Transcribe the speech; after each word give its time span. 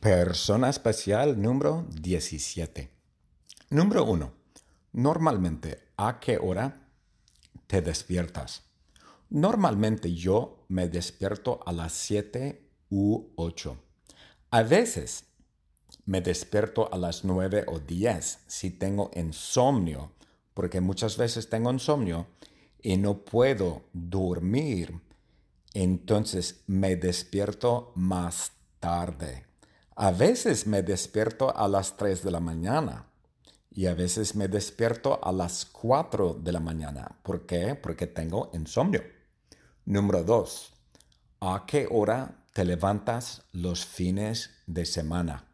Persona 0.00 0.70
especial 0.70 1.42
número 1.42 1.86
17. 1.90 2.88
Número 3.68 4.06
1. 4.06 4.32
Normalmente, 4.94 5.88
¿a 5.98 6.18
qué 6.18 6.38
hora 6.38 6.88
te 7.66 7.82
despiertas? 7.82 8.62
Normalmente 9.28 10.14
yo 10.14 10.64
me 10.68 10.88
despierto 10.88 11.60
a 11.66 11.72
las 11.72 11.92
7 11.92 12.66
u 12.88 13.26
8. 13.36 13.76
A 14.52 14.62
veces 14.62 15.24
me 16.06 16.22
despierto 16.22 16.88
a 16.90 16.96
las 16.96 17.22
9 17.22 17.66
o 17.66 17.78
10 17.78 18.38
si 18.46 18.70
tengo 18.70 19.10
insomnio, 19.14 20.12
porque 20.54 20.80
muchas 20.80 21.18
veces 21.18 21.50
tengo 21.50 21.70
insomnio 21.70 22.26
y 22.80 22.96
no 22.96 23.18
puedo 23.18 23.82
dormir. 23.92 24.98
Entonces 25.74 26.62
me 26.66 26.96
despierto 26.96 27.92
más 27.96 28.52
tarde. 28.78 29.49
A 30.02 30.12
veces 30.12 30.66
me 30.66 30.82
despierto 30.82 31.54
a 31.54 31.68
las 31.68 31.98
3 31.98 32.24
de 32.24 32.30
la 32.30 32.40
mañana 32.40 33.04
y 33.70 33.84
a 33.84 33.92
veces 33.92 34.34
me 34.34 34.48
despierto 34.48 35.22
a 35.22 35.30
las 35.30 35.66
4 35.66 36.38
de 36.42 36.52
la 36.52 36.58
mañana. 36.58 37.18
¿Por 37.22 37.44
qué? 37.44 37.74
Porque 37.74 38.06
tengo 38.06 38.50
insomnio. 38.54 39.02
Número 39.84 40.24
2. 40.24 40.72
¿A 41.40 41.64
qué 41.66 41.86
hora 41.90 42.34
te 42.54 42.64
levantas 42.64 43.42
los 43.52 43.84
fines 43.84 44.48
de 44.66 44.86
semana? 44.86 45.44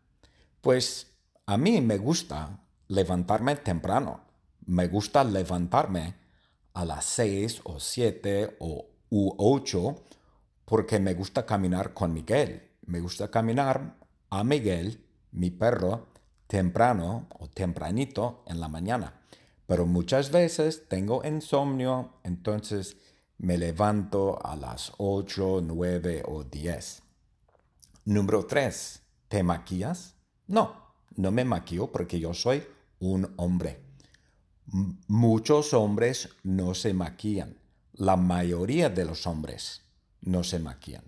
Pues 0.60 1.08
a 1.44 1.56
mí 1.56 1.80
me 1.80 1.98
gusta 1.98 2.60
levantarme 2.86 3.56
temprano. 3.56 4.20
Me 4.64 4.86
gusta 4.86 5.24
levantarme 5.24 6.14
a 6.72 6.84
las 6.84 7.04
6 7.04 7.62
o 7.64 7.80
7 7.80 8.58
o 8.60 8.86
u 9.10 9.34
8 9.38 10.04
porque 10.64 11.00
me 11.00 11.14
gusta 11.14 11.44
caminar 11.44 11.92
con 11.92 12.12
Miguel. 12.12 12.70
Me 12.86 13.00
gusta 13.00 13.28
caminar 13.28 14.05
a 14.38 14.44
Miguel, 14.44 15.04
mi 15.32 15.50
perro, 15.50 16.08
temprano 16.46 17.28
o 17.38 17.48
tempranito 17.48 18.44
en 18.46 18.60
la 18.60 18.68
mañana. 18.68 19.20
Pero 19.66 19.86
muchas 19.86 20.30
veces 20.30 20.88
tengo 20.88 21.24
insomnio, 21.24 22.14
entonces 22.22 22.96
me 23.38 23.58
levanto 23.58 24.38
a 24.44 24.56
las 24.56 24.92
8, 24.98 25.60
9 25.62 26.22
o 26.26 26.44
10. 26.44 27.02
Número 28.04 28.46
3. 28.46 29.02
¿Te 29.28 29.42
maquillas? 29.42 30.14
No, 30.46 30.94
no 31.16 31.30
me 31.32 31.44
maquillo 31.44 31.90
porque 31.90 32.20
yo 32.20 32.32
soy 32.32 32.64
un 33.00 33.32
hombre. 33.36 33.82
muchos 35.06 35.74
hombres 35.74 36.28
no 36.42 36.74
se 36.74 36.92
maquillan. 36.92 37.58
La 37.92 38.16
mayoría 38.16 38.90
de 38.90 39.04
los 39.04 39.26
hombres 39.26 39.82
no 40.20 40.42
se 40.44 40.58
maquillan. 40.58 41.04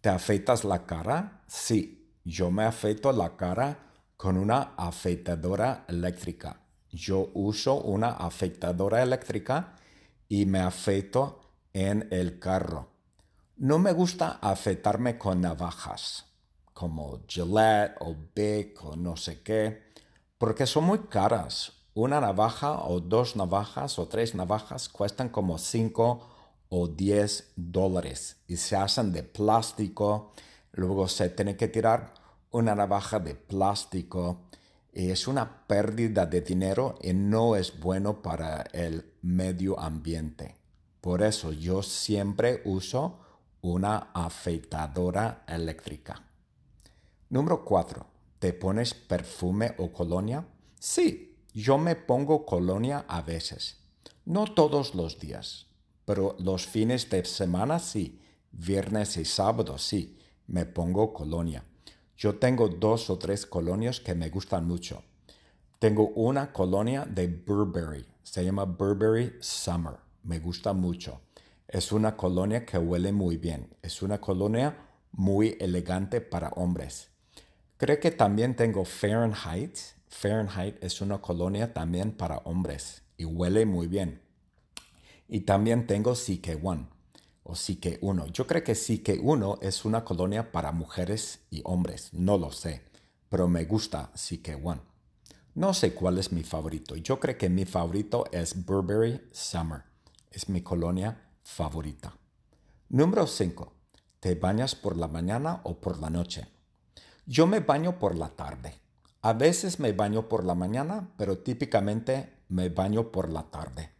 ¿Te 0.00 0.08
afeitas 0.08 0.64
la 0.64 0.86
cara? 0.86 1.42
Sí, 1.46 1.99
yo 2.24 2.50
me 2.50 2.64
afeito 2.64 3.12
la 3.12 3.36
cara 3.36 3.78
con 4.16 4.36
una 4.36 4.74
afeitadora 4.76 5.84
eléctrica. 5.88 6.60
Yo 6.90 7.30
uso 7.34 7.80
una 7.80 8.10
afeitadora 8.10 9.02
eléctrica 9.02 9.76
y 10.28 10.46
me 10.46 10.60
afeito 10.60 11.40
en 11.72 12.08
el 12.10 12.38
carro. 12.38 12.88
No 13.56 13.78
me 13.78 13.92
gusta 13.92 14.38
afeitarme 14.40 15.18
con 15.18 15.40
navajas, 15.40 16.26
como 16.72 17.20
Gillette 17.28 17.96
o 18.00 18.16
Bic 18.34 18.82
o 18.84 18.96
no 18.96 19.16
sé 19.16 19.42
qué, 19.42 19.92
porque 20.38 20.66
son 20.66 20.84
muy 20.84 21.00
caras. 21.00 21.72
Una 21.94 22.20
navaja 22.20 22.84
o 22.84 23.00
dos 23.00 23.36
navajas 23.36 23.98
o 23.98 24.08
tres 24.08 24.34
navajas 24.34 24.88
cuestan 24.88 25.28
como 25.28 25.58
5 25.58 26.30
o 26.70 26.86
10 26.86 27.52
dólares 27.56 28.36
y 28.46 28.56
se 28.56 28.76
hacen 28.76 29.12
de 29.12 29.22
plástico. 29.22 30.32
Luego 30.72 31.08
se 31.08 31.28
tiene 31.30 31.56
que 31.56 31.68
tirar 31.68 32.14
una 32.50 32.74
navaja 32.74 33.18
de 33.18 33.34
plástico 33.34 34.42
es 34.92 35.28
una 35.28 35.66
pérdida 35.66 36.26
de 36.26 36.40
dinero 36.40 36.98
y 37.02 37.12
no 37.12 37.56
es 37.56 37.78
bueno 37.78 38.22
para 38.22 38.62
el 38.72 39.12
medio 39.22 39.78
ambiente. 39.78 40.56
Por 41.00 41.22
eso 41.22 41.52
yo 41.52 41.82
siempre 41.82 42.62
uso 42.64 43.20
una 43.62 44.10
afeitadora 44.14 45.44
eléctrica. 45.46 46.22
Número 47.28 47.64
4. 47.64 48.06
¿Te 48.38 48.52
pones 48.52 48.94
perfume 48.94 49.74
o 49.78 49.92
colonia? 49.92 50.46
Sí, 50.78 51.36
yo 51.52 51.78
me 51.78 51.94
pongo 51.94 52.44
colonia 52.44 53.04
a 53.06 53.22
veces. 53.22 53.78
No 54.24 54.46
todos 54.46 54.94
los 54.94 55.20
días, 55.20 55.66
pero 56.04 56.36
los 56.38 56.66
fines 56.66 57.08
de 57.10 57.24
semana 57.24 57.78
sí. 57.78 58.20
Viernes 58.52 59.16
y 59.16 59.24
sábado 59.24 59.78
sí, 59.78 60.18
me 60.50 60.66
pongo 60.66 61.12
colonia. 61.12 61.64
Yo 62.16 62.38
tengo 62.38 62.68
dos 62.68 63.08
o 63.08 63.18
tres 63.18 63.46
colonias 63.46 64.00
que 64.00 64.14
me 64.14 64.28
gustan 64.28 64.66
mucho. 64.66 65.02
Tengo 65.78 66.08
una 66.08 66.52
colonia 66.52 67.06
de 67.06 67.28
Burberry, 67.28 68.04
se 68.22 68.44
llama 68.44 68.64
Burberry 68.64 69.36
Summer, 69.40 69.94
me 70.24 70.38
gusta 70.38 70.72
mucho. 70.72 71.22
Es 71.66 71.92
una 71.92 72.16
colonia 72.16 72.66
que 72.66 72.78
huele 72.78 73.12
muy 73.12 73.36
bien, 73.36 73.74
es 73.80 74.02
una 74.02 74.20
colonia 74.20 74.76
muy 75.12 75.56
elegante 75.60 76.20
para 76.20 76.50
hombres. 76.50 77.08
Creo 77.76 77.98
que 77.98 78.10
también 78.10 78.56
tengo 78.56 78.84
Fahrenheit. 78.84 79.78
Fahrenheit 80.08 80.82
es 80.82 81.00
una 81.00 81.22
colonia 81.22 81.72
también 81.72 82.12
para 82.12 82.38
hombres 82.38 83.02
y 83.16 83.24
huele 83.24 83.64
muy 83.64 83.86
bien. 83.86 84.20
Y 85.28 85.42
también 85.42 85.86
tengo 85.86 86.12
CK 86.12 86.58
One 86.62 86.99
o 87.50 87.56
Psique 87.56 87.98
1. 88.00 88.28
Yo 88.28 88.46
creo 88.46 88.62
que 88.62 88.76
Psique 88.76 89.18
1 89.20 89.58
es 89.60 89.84
una 89.84 90.04
colonia 90.04 90.52
para 90.52 90.70
mujeres 90.70 91.40
y 91.50 91.62
hombres, 91.64 92.10
no 92.12 92.38
lo 92.38 92.52
sé, 92.52 92.82
pero 93.28 93.48
me 93.48 93.64
gusta 93.64 94.12
Psique 94.14 94.54
1. 94.54 94.80
No 95.56 95.74
sé 95.74 95.92
cuál 95.92 96.18
es 96.18 96.30
mi 96.30 96.44
favorito. 96.44 96.94
Yo 96.94 97.18
creo 97.18 97.36
que 97.36 97.48
mi 97.48 97.64
favorito 97.64 98.24
es 98.30 98.64
Burberry 98.64 99.20
Summer. 99.32 99.82
Es 100.30 100.48
mi 100.48 100.62
colonia 100.62 101.28
favorita. 101.42 102.16
Número 102.88 103.26
5. 103.26 103.72
¿Te 104.20 104.36
bañas 104.36 104.76
por 104.76 104.96
la 104.96 105.08
mañana 105.08 105.60
o 105.64 105.80
por 105.80 105.98
la 105.98 106.08
noche? 106.08 106.46
Yo 107.26 107.48
me 107.48 107.58
baño 107.58 107.98
por 107.98 108.14
la 108.14 108.28
tarde. 108.28 108.78
A 109.22 109.32
veces 109.32 109.80
me 109.80 109.90
baño 109.92 110.28
por 110.28 110.44
la 110.44 110.54
mañana, 110.54 111.10
pero 111.16 111.38
típicamente 111.38 112.44
me 112.48 112.68
baño 112.68 113.10
por 113.10 113.28
la 113.28 113.50
tarde. 113.50 113.90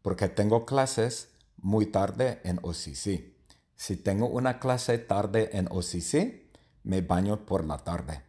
Porque 0.00 0.28
tengo 0.28 0.64
clases 0.64 1.35
muy 1.66 1.86
tarde 1.86 2.40
en 2.44 2.60
OCC. 2.62 3.34
Si 3.74 3.96
tengo 3.96 4.28
una 4.28 4.60
clase 4.60 4.98
tarde 4.98 5.50
en 5.52 5.66
OCC, 5.66 6.46
me 6.84 7.00
baño 7.00 7.44
por 7.44 7.66
la 7.66 7.78
tarde. 7.78 8.22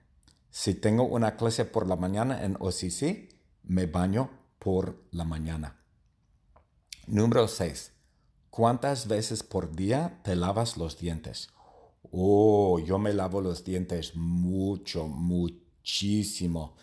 Si 0.49 0.73
tengo 0.73 1.03
una 1.03 1.35
clase 1.35 1.63
por 1.63 1.85
la 1.85 1.95
mañana 1.97 2.43
en 2.43 2.57
OCC, 2.59 3.29
me 3.61 3.85
baño 3.85 4.31
por 4.57 5.03
la 5.11 5.23
mañana. 5.23 5.79
Número 7.05 7.47
6. 7.47 7.91
¿Cuántas 8.49 9.07
veces 9.07 9.43
por 9.43 9.75
día 9.75 10.19
te 10.23 10.35
lavas 10.35 10.75
los 10.75 10.97
dientes? 10.97 11.49
Oh, 12.11 12.79
yo 12.79 12.97
me 12.97 13.13
lavo 13.13 13.41
los 13.41 13.63
dientes 13.63 14.15
mucho, 14.15 15.07
muchísimo. 15.07 16.75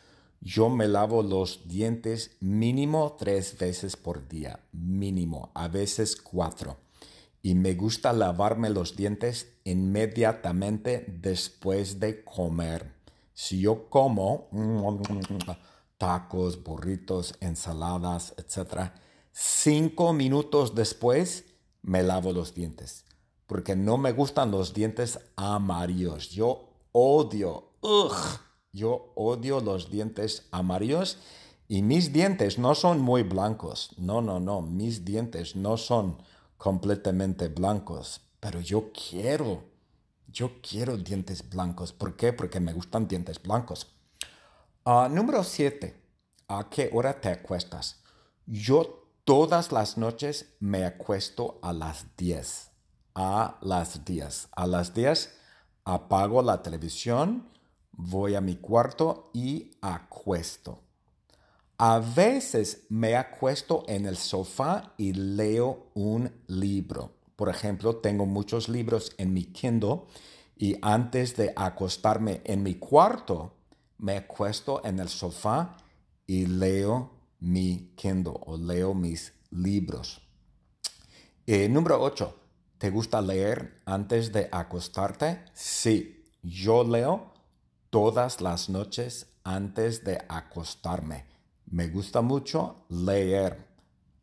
Yo 0.46 0.68
me 0.68 0.88
lavo 0.88 1.22
los 1.22 1.66
dientes 1.68 2.36
mínimo 2.38 3.16
tres 3.18 3.56
veces 3.56 3.96
por 3.96 4.28
día, 4.28 4.60
mínimo, 4.72 5.50
a 5.54 5.68
veces 5.68 6.16
cuatro. 6.16 6.76
Y 7.40 7.54
me 7.54 7.72
gusta 7.74 8.12
lavarme 8.12 8.68
los 8.68 8.94
dientes 8.94 9.56
inmediatamente 9.64 11.06
después 11.08 11.98
de 11.98 12.22
comer. 12.24 12.92
Si 13.32 13.60
yo 13.60 13.88
como 13.88 14.50
tacos, 15.96 16.62
burritos, 16.62 17.36
ensaladas, 17.40 18.34
etc., 18.36 18.90
cinco 19.32 20.12
minutos 20.12 20.74
después 20.74 21.46
me 21.80 22.02
lavo 22.02 22.34
los 22.34 22.54
dientes. 22.54 23.06
Porque 23.46 23.76
no 23.76 23.96
me 23.96 24.12
gustan 24.12 24.50
los 24.50 24.74
dientes 24.74 25.18
amarillos. 25.36 26.28
Yo 26.28 26.68
odio. 26.92 27.70
Yo 28.74 29.12
odio 29.14 29.60
los 29.60 29.88
dientes 29.88 30.48
amarillos 30.50 31.18
y 31.68 31.82
mis 31.82 32.12
dientes 32.12 32.58
no 32.58 32.74
son 32.74 32.98
muy 33.00 33.22
blancos. 33.22 33.90
No, 33.96 34.20
no, 34.20 34.40
no. 34.40 34.62
Mis 34.62 35.04
dientes 35.04 35.54
no 35.54 35.76
son 35.76 36.20
completamente 36.58 37.46
blancos. 37.46 38.20
Pero 38.40 38.60
yo 38.60 38.90
quiero, 38.90 39.62
yo 40.26 40.60
quiero 40.60 40.96
dientes 40.96 41.48
blancos. 41.48 41.92
¿Por 41.92 42.16
qué? 42.16 42.32
Porque 42.32 42.58
me 42.58 42.72
gustan 42.72 43.06
dientes 43.06 43.40
blancos. 43.40 43.94
Ah, 44.84 45.08
número 45.08 45.44
7. 45.44 45.94
¿A 46.48 46.68
qué 46.68 46.90
hora 46.92 47.20
te 47.20 47.28
acuestas? 47.28 48.02
Yo 48.44 49.08
todas 49.22 49.70
las 49.70 49.96
noches 49.96 50.56
me 50.58 50.84
acuesto 50.84 51.60
a 51.62 51.72
las 51.72 52.16
10. 52.16 52.70
A 53.14 53.56
las 53.62 54.04
10. 54.04 54.48
A 54.50 54.66
las 54.66 54.92
10 54.92 55.32
apago 55.84 56.42
la 56.42 56.60
televisión 56.60 57.53
voy 57.96 58.34
a 58.34 58.40
mi 58.40 58.56
cuarto 58.56 59.30
y 59.32 59.72
acuesto. 59.80 60.80
A 61.76 61.98
veces 61.98 62.84
me 62.88 63.16
acuesto 63.16 63.84
en 63.88 64.06
el 64.06 64.16
sofá 64.16 64.94
y 64.96 65.12
leo 65.12 65.90
un 65.94 66.30
libro. 66.46 67.12
Por 67.36 67.48
ejemplo, 67.48 67.96
tengo 67.96 68.26
muchos 68.26 68.68
libros 68.68 69.12
en 69.18 69.32
mi 69.32 69.44
Kindle 69.44 70.02
Y 70.56 70.76
antes 70.82 71.36
de 71.36 71.52
acostarme 71.56 72.40
en 72.44 72.62
mi 72.62 72.76
cuarto, 72.76 73.54
me 73.98 74.16
acuesto 74.16 74.80
en 74.84 75.00
el 75.00 75.08
sofá 75.08 75.76
y 76.28 76.46
leo 76.46 77.10
mi 77.40 77.92
Kindle 77.96 78.34
o 78.46 78.56
leo 78.56 78.94
mis 78.94 79.32
libros. 79.50 80.22
Eh, 81.46 81.68
número 81.68 82.00
8. 82.00 82.36
¿Te 82.78 82.90
gusta 82.90 83.20
leer 83.20 83.82
antes 83.84 84.32
de 84.32 84.48
acostarte? 84.52 85.44
Sí, 85.54 86.24
yo 86.42 86.84
leo 86.84 87.33
todas 87.94 88.40
las 88.40 88.70
noches 88.70 89.28
antes 89.44 90.02
de 90.02 90.20
acostarme. 90.28 91.26
Me 91.66 91.86
gusta 91.86 92.22
mucho 92.22 92.86
leer 92.88 93.68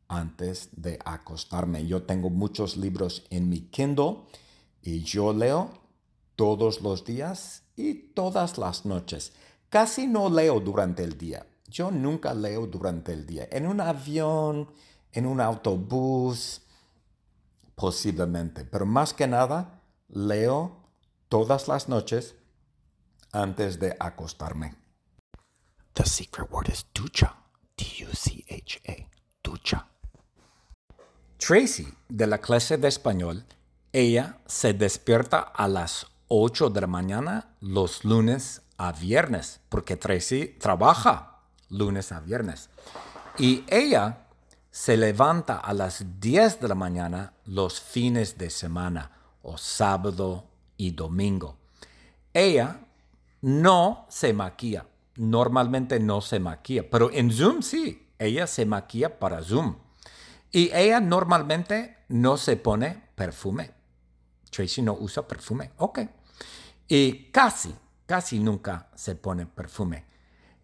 antes 0.09 0.67
de 0.73 0.99
acostarme. 1.05 1.87
Yo 1.87 2.03
tengo 2.03 2.29
muchos 2.29 2.75
libros 2.75 3.23
en 3.29 3.47
mi 3.47 3.61
Kindle 3.61 4.23
y 4.81 5.03
yo 5.03 5.31
leo 5.31 5.69
todos 6.35 6.81
los 6.81 7.05
días 7.05 7.63
y 7.77 7.93
todas 7.93 8.57
las 8.57 8.85
noches. 8.85 9.31
Casi 9.69 10.05
no 10.05 10.29
leo 10.29 10.59
durante 10.59 11.05
el 11.05 11.17
día. 11.17 11.47
Yo 11.69 11.91
nunca 11.91 12.33
leo 12.33 12.67
durante 12.67 13.13
el 13.13 13.25
día. 13.25 13.47
En 13.49 13.65
un 13.65 13.79
avión, 13.79 14.69
en 15.13 15.25
un 15.25 15.39
autobús, 15.39 16.63
posiblemente. 17.75 18.65
Pero 18.65 18.85
más 18.85 19.13
que 19.13 19.27
nada, 19.27 19.81
leo 20.09 20.75
todas 21.29 21.69
las 21.69 21.87
noches 21.87 22.35
antes 23.33 23.79
de 23.79 23.95
acostarme. 23.99 24.75
The 25.93 26.05
secret 26.05 26.49
word 26.51 26.69
is 26.69 26.85
ducha. 26.93 27.35
D-U-C-H-A. 27.77 29.09
Ducha. 29.43 29.87
Tracy, 31.37 31.87
de 32.07 32.27
la 32.27 32.37
clase 32.37 32.77
de 32.77 32.87
español, 32.87 33.45
ella 33.91 34.37
se 34.45 34.73
despierta 34.73 35.39
a 35.39 35.67
las 35.67 36.07
8 36.27 36.69
de 36.69 36.81
la 36.81 36.87
mañana 36.87 37.55
los 37.59 38.05
lunes 38.05 38.61
a 38.77 38.91
viernes, 38.91 39.59
porque 39.67 39.97
Tracy 39.97 40.55
trabaja 40.59 41.39
lunes 41.69 42.11
a 42.11 42.19
viernes. 42.19 42.69
Y 43.37 43.65
ella 43.67 44.27
se 44.69 44.95
levanta 44.95 45.57
a 45.57 45.73
las 45.73 46.19
10 46.19 46.61
de 46.61 46.67
la 46.67 46.75
mañana 46.75 47.33
los 47.45 47.81
fines 47.81 48.37
de 48.37 48.49
semana, 48.49 49.11
o 49.41 49.57
sábado 49.57 50.45
y 50.77 50.91
domingo. 50.91 51.57
Ella 52.33 52.79
no 53.41 54.05
se 54.09 54.33
maquilla, 54.33 54.85
normalmente 55.15 55.99
no 55.99 56.21
se 56.21 56.39
maquilla, 56.39 56.89
pero 56.89 57.11
en 57.11 57.31
Zoom 57.31 57.61
sí, 57.61 58.09
ella 58.17 58.47
se 58.47 58.65
maquilla 58.65 59.19
para 59.19 59.43
Zoom. 59.43 59.75
Y 60.51 60.71
ella 60.73 60.99
normalmente 60.99 61.97
no 62.09 62.37
se 62.37 62.57
pone 62.57 63.01
perfume. 63.15 63.71
Tracy 64.49 64.81
no 64.81 64.93
usa 64.93 65.27
perfume, 65.27 65.71
ok. 65.77 65.99
Y 66.87 67.31
casi, 67.31 67.73
casi 68.05 68.39
nunca 68.39 68.89
se 68.95 69.15
pone 69.15 69.45
perfume. 69.45 70.05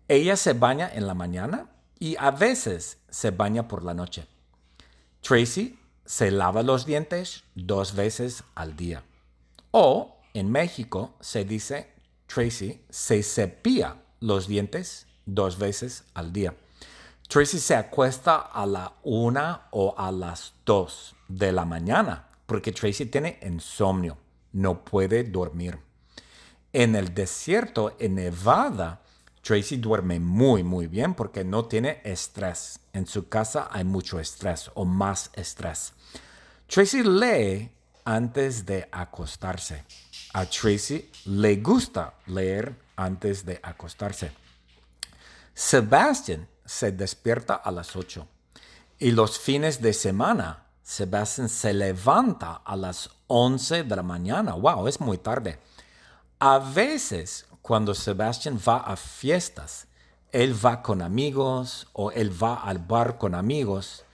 Ella 0.07 0.35
se 0.35 0.53
baña 0.53 0.89
en 0.93 1.07
la 1.07 1.13
mañana 1.13 1.69
y 1.97 2.15
a 2.19 2.31
veces 2.31 2.99
se 3.09 3.31
baña 3.31 3.67
por 3.67 3.83
la 3.83 3.93
noche. 3.93 4.27
Tracy 5.21 5.79
se 6.05 6.31
lava 6.31 6.63
los 6.63 6.85
dientes 6.85 7.43
dos 7.55 7.95
veces 7.95 8.43
al 8.55 8.75
día. 8.75 9.03
O 9.71 10.19
en 10.33 10.51
México 10.51 11.15
se 11.21 11.45
dice 11.45 11.96
Tracy 12.27 12.81
se 12.89 13.23
cepilla 13.23 13.97
los 14.19 14.47
dientes 14.47 15.07
dos 15.25 15.57
veces 15.57 16.03
al 16.13 16.31
día. 16.31 16.53
Tracy 17.27 17.59
se 17.59 17.75
acuesta 17.75 18.37
a 18.37 18.65
la 18.65 18.93
una 19.03 19.67
o 19.71 19.95
a 19.97 20.11
las 20.11 20.53
dos 20.65 21.15
de 21.27 21.51
la 21.51 21.65
mañana 21.65 22.27
porque 22.47 22.71
Tracy 22.71 23.05
tiene 23.05 23.37
insomnio, 23.43 24.17
no 24.53 24.83
puede 24.83 25.23
dormir. 25.23 25.77
En 26.73 26.95
el 26.95 27.13
desierto, 27.13 27.95
en 27.99 28.15
Nevada, 28.15 29.01
Tracy 29.41 29.77
duerme 29.77 30.19
muy, 30.19 30.63
muy 30.63 30.87
bien 30.87 31.13
porque 31.13 31.43
no 31.43 31.65
tiene 31.65 32.01
estrés. 32.03 32.79
En 32.93 33.05
su 33.05 33.27
casa 33.27 33.67
hay 33.71 33.83
mucho 33.83 34.19
estrés 34.19 34.71
o 34.73 34.85
más 34.85 35.29
estrés. 35.33 35.93
Tracy 36.67 37.03
lee 37.03 37.71
antes 38.07 38.65
de 38.65 38.87
acostarse. 38.89 39.83
A 40.33 40.45
Tracy 40.45 41.11
le 41.25 41.57
gusta 41.57 42.13
leer 42.27 42.73
antes 42.95 43.45
de 43.45 43.59
acostarse. 43.61 44.31
Sebastian 45.53 46.47
se 46.65 46.93
despierta 46.93 47.55
a 47.55 47.69
las 47.69 47.97
8 47.97 48.25
y 48.99 49.11
los 49.11 49.37
fines 49.37 49.81
de 49.81 49.91
semana 49.91 50.63
Sebastian 50.81 51.49
se 51.49 51.73
levanta 51.73 52.61
a 52.63 52.77
las 52.77 53.09
11 53.27 53.83
de 53.83 53.95
la 53.97 54.03
mañana. 54.03 54.53
Wow, 54.53 54.87
es 54.87 55.01
muy 55.01 55.17
tarde. 55.17 55.59
A 56.39 56.59
veces, 56.59 57.45
cuando 57.61 57.93
Sebastian 57.93 58.57
va 58.57 58.77
a 58.77 58.95
fiestas, 58.95 59.85
él 60.31 60.55
va 60.65 60.81
con 60.81 61.01
amigos 61.01 61.87
o 61.91 62.11
él 62.11 62.31
va 62.31 62.55
al 62.55 62.79
bar 62.79 63.17
con 63.17 63.35
amigos, 63.35 64.05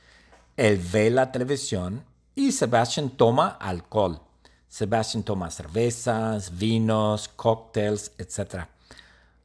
él 0.58 0.82
ve 0.92 1.12
la 1.12 1.32
televisión 1.32 2.04
y 2.36 2.52
Sebastian 2.52 3.12
toma 3.12 3.58
alcohol. 3.60 4.22
Sebastian 4.68 5.24
toma 5.24 5.52
cervezas, 5.52 6.58
vinos, 6.58 7.28
cócteles, 7.28 8.12
etc. 8.18 8.66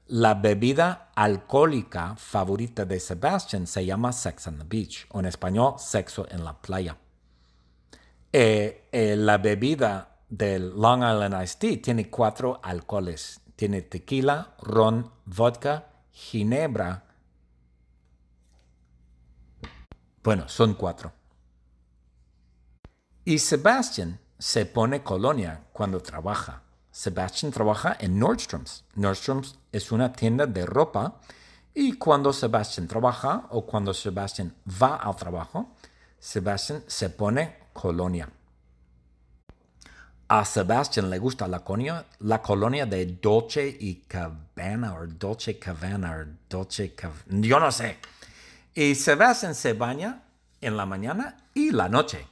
La 0.06 0.34
bebida 0.34 1.10
alcohólica 1.14 2.16
favorita 2.16 2.86
de 2.86 2.98
Sebastian 2.98 3.66
se 3.66 3.84
llama 3.84 4.12
Sex 4.12 4.46
on 4.46 4.58
the 4.58 4.64
Beach, 4.64 5.06
o 5.10 5.20
en 5.20 5.26
español, 5.26 5.74
sexo 5.78 6.26
en 6.30 6.44
la 6.44 6.54
playa. 6.54 6.96
Eh, 8.32 8.88
eh, 8.90 9.16
la 9.16 9.36
bebida 9.38 10.16
del 10.28 10.70
Long 10.76 11.02
Island 11.02 11.42
Iced 11.42 11.58
Tea 11.58 11.82
tiene 11.82 12.08
cuatro 12.08 12.60
alcoholes. 12.62 13.40
Tiene 13.56 13.82
tequila, 13.82 14.54
ron, 14.60 15.10
vodka, 15.26 15.88
ginebra. 16.10 17.04
Bueno, 20.22 20.48
son 20.48 20.74
cuatro. 20.74 21.17
Y 23.28 23.40
Sebastian 23.40 24.18
se 24.38 24.64
pone 24.64 25.02
colonia 25.02 25.60
cuando 25.74 26.00
trabaja. 26.00 26.62
Sebastian 26.90 27.52
trabaja 27.52 27.94
en 28.00 28.18
Nordstrom's. 28.18 28.86
Nordstrom's 28.94 29.58
es 29.70 29.92
una 29.92 30.10
tienda 30.10 30.46
de 30.46 30.64
ropa 30.64 31.20
y 31.74 31.98
cuando 31.98 32.32
Sebastian 32.32 32.88
trabaja 32.88 33.44
o 33.50 33.66
cuando 33.66 33.92
Sebastian 33.92 34.54
va 34.82 34.96
al 34.96 35.14
trabajo, 35.14 35.74
Sebastian 36.18 36.82
se 36.86 37.10
pone 37.10 37.56
colonia. 37.74 38.30
A 40.28 40.42
Sebastian 40.46 41.10
le 41.10 41.18
gusta 41.18 41.46
la 41.46 41.60
colonia, 41.60 42.06
la 42.20 42.40
colonia 42.40 42.86
de 42.86 43.18
Dolce 43.20 43.76
y 43.78 44.06
Cabana 44.08 44.94
o 44.94 45.06
Dolce 45.06 45.58
Cabana 45.58 46.16
o 46.16 46.24
Dolce 46.48 46.94
Cabana, 46.94 47.20
yo 47.26 47.60
no 47.60 47.70
sé. 47.70 47.98
Y 48.72 48.94
Sebastian 48.94 49.54
se 49.54 49.74
baña 49.74 50.22
en 50.62 50.78
la 50.78 50.86
mañana 50.86 51.36
y 51.52 51.72
la 51.72 51.90
noche. 51.90 52.26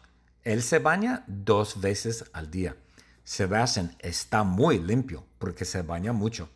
Él 0.47 0.63
se 0.63 0.79
baña 0.79 1.25
dos 1.27 1.81
veces 1.81 2.25
al 2.33 2.53
día. 2.53 2.77
Sebastian 3.25 3.97
está 3.99 4.45
muy 4.45 4.79
limpio 4.79 5.25
porque 5.41 5.65
se 5.65 5.83
baña 5.83 6.13
mucho. 6.13 6.49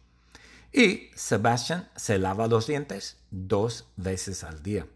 Y 0.72 1.10
Sebastian 1.16 1.88
se 1.96 2.16
lava 2.16 2.46
los 2.46 2.68
dientes 2.68 3.16
dos 3.32 3.88
veces 3.96 4.44
al 4.44 4.62
día. 4.62 4.86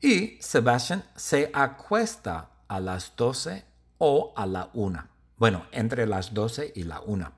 Y 0.00 0.38
Sebastian 0.40 1.02
se 1.16 1.50
acuesta 1.52 2.50
a 2.68 2.78
las 2.78 3.16
12 3.16 3.64
o 3.98 4.32
a 4.36 4.46
la 4.46 4.70
1. 4.72 5.08
Bueno, 5.36 5.66
entre 5.72 6.06
las 6.06 6.32
12 6.32 6.74
y 6.76 6.84
la 6.84 7.00
1. 7.00 7.32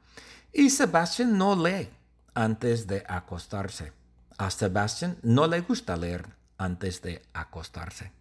Y 0.52 0.69
Sebastian 0.69 1.38
no 1.38 1.57
lee 1.57 1.88
antes 2.35 2.87
de 2.87 3.04
acostarse. 3.09 3.95
A 4.37 4.50
Sebastian 4.50 5.16
no 5.23 5.47
le 5.47 5.62
gusta 5.62 5.97
leer 5.97 6.28
antes 6.59 7.00
de 7.00 7.23
acostarse. 7.33 8.12